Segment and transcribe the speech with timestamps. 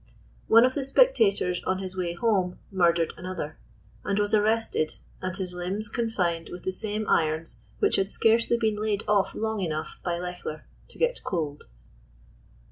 [0.47, 3.59] One of the spectators on his way home, murdered another,
[4.03, 8.57] and was arrested and his limbs con fined with the same irons "which had scarcely
[8.57, 11.65] been laid off long enough by Lechler to get cold."